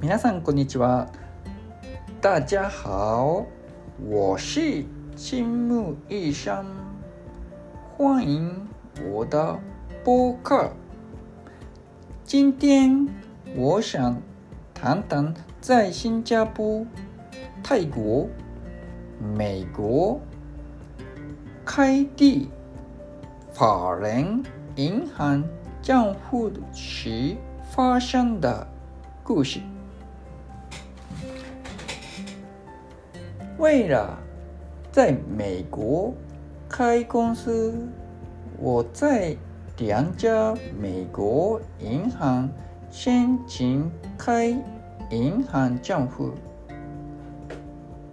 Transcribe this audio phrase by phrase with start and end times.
[0.00, 1.08] 皆さんこんにちは。
[2.20, 3.44] 大家好，
[4.08, 4.84] 我是
[5.16, 6.64] 金木医生，
[7.96, 8.68] 欢迎
[9.12, 9.58] 我的
[10.04, 10.70] 播客。
[12.24, 13.08] 今天
[13.56, 14.22] 我想
[14.72, 16.86] 谈谈在新加坡、
[17.60, 18.28] 泰国、
[19.36, 20.20] 美国
[21.64, 22.48] 开立
[23.52, 24.44] 法人
[24.76, 25.42] 银行
[25.82, 27.36] 账户时
[27.72, 28.64] 发生的
[29.24, 29.60] 故事。
[33.58, 34.16] 为了
[34.92, 36.14] 在美国
[36.68, 37.74] 开公司，
[38.56, 39.36] 我在
[39.78, 42.48] 两家美国银行
[42.88, 44.56] 申请开
[45.10, 46.30] 银行账户，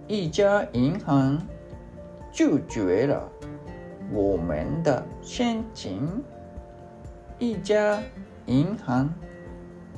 [0.08, 1.40] 一家银行
[2.32, 3.30] 拒绝了
[4.12, 6.24] 我们的申请，
[7.38, 8.02] 一家
[8.46, 9.08] 银行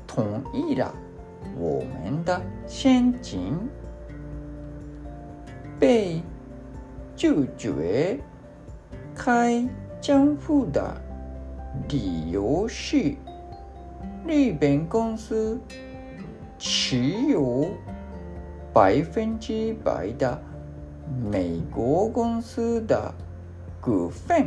[0.07, 0.95] 同意了
[1.57, 3.59] 我们的申请。
[5.79, 6.21] 被
[7.15, 8.19] 拒绝
[9.15, 9.69] 开
[10.01, 10.95] 账户的
[11.89, 13.15] 理由是，
[14.27, 15.59] 日本公司
[16.59, 16.99] 持
[17.29, 17.69] 有
[18.73, 20.41] 百分之百的
[21.31, 23.15] 美国公司的
[23.81, 24.47] 股份。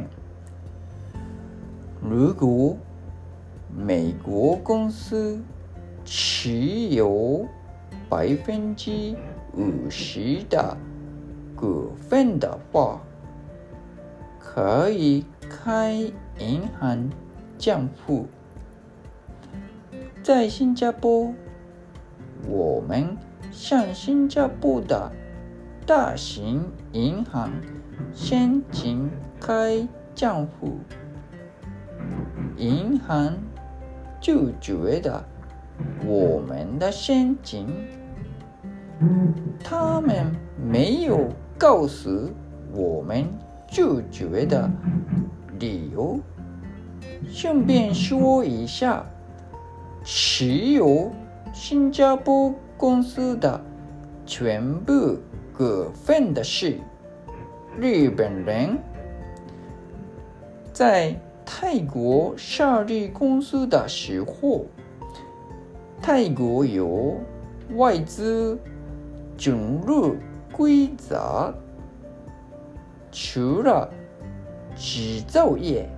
[2.01, 2.75] 如果
[3.73, 5.41] 美国公司
[6.03, 6.51] 持
[6.89, 7.45] 有
[8.09, 9.15] 百分之
[9.53, 10.75] 五十的
[11.61, 12.99] 股份的话，
[14.39, 15.93] 可以开
[16.39, 17.07] 银行
[17.59, 18.25] 账户。
[20.23, 21.31] 在新加坡，
[22.47, 23.15] 我们
[23.51, 25.11] 向新加坡的
[25.85, 27.51] 大型银行
[28.11, 29.07] 申请
[29.39, 30.79] 开账户，
[32.57, 33.37] 银行
[34.19, 35.23] 就觉得
[36.03, 37.67] 我们的申请，
[39.63, 40.25] 他们
[40.59, 41.29] 没有。
[41.61, 42.09] 告诉
[42.73, 43.27] 我们
[43.67, 44.67] 拒绝的
[45.59, 46.19] 理由。
[47.29, 49.05] 顺便说一下，
[50.03, 51.11] 持有
[51.53, 53.61] 新加坡公司的
[54.25, 55.19] 全部
[55.55, 56.79] 股份的是
[57.79, 58.75] 日本人。
[60.73, 64.65] 在泰国设立公司的时候，
[66.01, 67.17] 泰国有
[67.75, 68.57] 外资
[69.37, 70.15] 准入。
[70.51, 71.53] 规则
[73.11, 73.89] 除了
[74.75, 75.89] 制造业，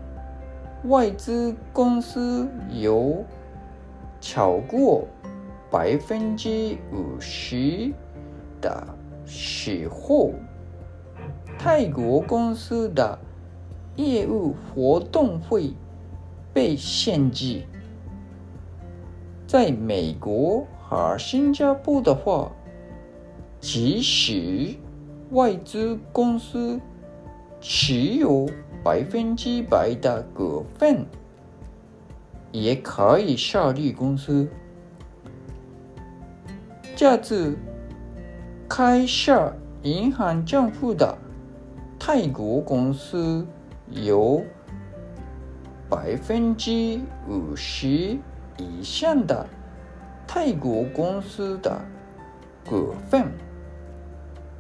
[0.85, 3.23] 外资公司有
[4.21, 5.07] 超过
[5.71, 7.91] 百分之五十
[8.61, 8.87] 的
[9.25, 10.31] 时候，
[11.57, 13.17] 泰国公司的
[13.95, 15.73] 业务活动会
[16.53, 17.63] 被限制。
[19.47, 22.51] 在美国和新加坡的话。
[23.63, 24.75] 即使
[25.31, 26.77] 外资公司
[27.61, 28.45] 持有
[28.83, 31.05] 百分之百的股份，
[32.51, 34.49] 也可以设立公司。
[36.93, 37.57] 这次
[38.67, 41.17] 开设银行账户的
[41.97, 43.47] 泰国公司
[43.89, 44.43] 有
[45.89, 46.99] 百分之
[47.29, 47.87] 五十
[48.57, 49.47] 以上的
[50.27, 51.79] 泰国公司的
[52.69, 53.31] 股份。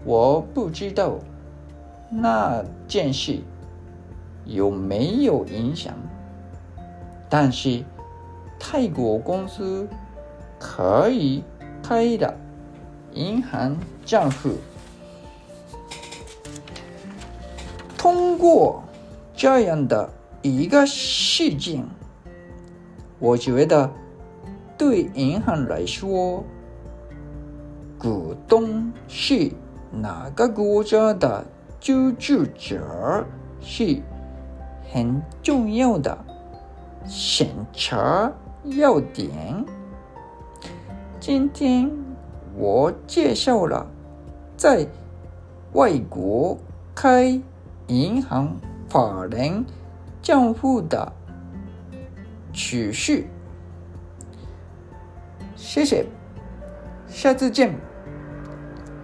[0.05, 1.17] 我不知道
[2.09, 3.39] 那件事
[4.45, 5.93] 有没有影响，
[7.29, 7.83] 但是
[8.59, 9.87] 泰国公司
[10.59, 11.41] 可以
[11.81, 12.35] 开的
[13.13, 14.55] 银行账户，
[17.97, 18.83] 通过
[19.33, 20.09] 这样的
[20.41, 21.85] 一个事件，
[23.19, 23.89] 我觉得
[24.77, 26.43] 对银行来说，
[27.97, 29.49] 股东是。
[29.95, 31.45] 哪个国家的
[31.79, 33.23] 居住者
[33.61, 34.01] 是
[34.91, 36.17] 很重要的
[37.05, 38.31] 审查
[38.63, 39.63] 要点。
[41.19, 41.91] 今天
[42.55, 43.85] 我介绍了
[44.57, 44.87] 在
[45.73, 46.57] 外国
[46.95, 47.39] 开
[47.87, 48.55] 银行
[48.89, 49.63] 法人
[50.23, 51.13] 账户的
[52.51, 53.29] 取序。
[55.55, 56.05] 谢谢，
[57.07, 57.73] 下次见，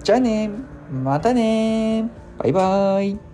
[0.03, 0.78] 再见。
[0.91, 3.28] またねバイバイ。